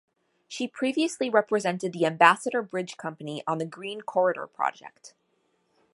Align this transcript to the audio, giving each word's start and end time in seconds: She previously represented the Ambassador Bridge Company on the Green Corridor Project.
She 0.47 0.67
previously 0.67 1.29
represented 1.29 1.93
the 1.93 2.07
Ambassador 2.07 2.63
Bridge 2.63 2.97
Company 2.97 3.43
on 3.45 3.59
the 3.59 3.67
Green 3.67 4.01
Corridor 4.01 4.47
Project. 4.47 5.13